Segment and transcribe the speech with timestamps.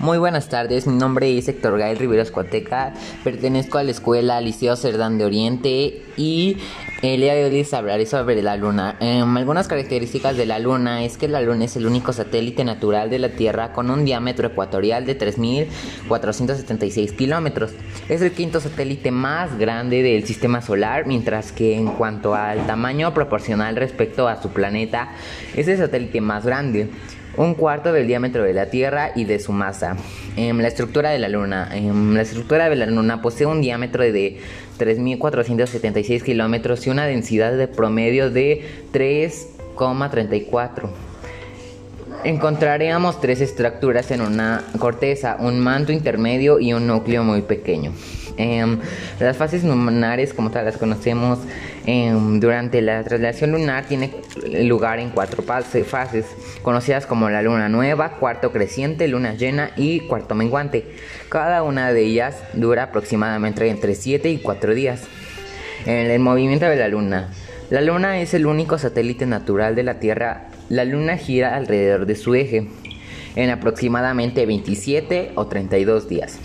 [0.00, 4.74] Muy buenas tardes, mi nombre es Héctor Gael Riveros Cuateca, pertenezco a la escuela Liceo
[4.74, 6.56] Cerdán de Oriente y
[7.02, 8.96] el día de hoy les hablaré sobre la Luna.
[9.00, 13.10] Em, algunas características de la Luna es que la Luna es el único satélite natural
[13.10, 17.72] de la Tierra con un diámetro ecuatorial de 3.476 kilómetros.
[18.08, 23.12] Es el quinto satélite más grande del sistema solar, mientras que en cuanto al tamaño
[23.12, 25.10] proporcional respecto a su planeta,
[25.54, 26.88] es el satélite más grande
[27.36, 29.96] un cuarto del diámetro de la Tierra y de su masa.
[30.36, 31.68] Em, la estructura de la Luna.
[31.72, 34.38] Em, la estructura de la Luna posee un diámetro de
[34.78, 40.90] 3.476 kilómetros y una densidad de promedio de 3,34.
[42.22, 47.92] Encontraríamos tres estructuras en una corteza, un manto intermedio y un núcleo muy pequeño.
[48.36, 48.78] Em,
[49.18, 51.38] las fases lunares, como tal las conocemos,
[51.86, 54.12] em, durante la traslación lunar tiene
[54.64, 56.26] lugar en cuatro fases,
[56.62, 60.84] conocidas como la luna nueva, cuarto creciente, luna llena y cuarto menguante.
[61.28, 65.02] Cada una de ellas dura aproximadamente entre 7 y 4 días.
[65.86, 67.30] En el movimiento de la luna.
[67.70, 72.14] La luna es el único satélite natural de la Tierra la Luna gira alrededor de
[72.14, 72.68] su eje
[73.36, 76.38] en aproximadamente 27 o 32 días.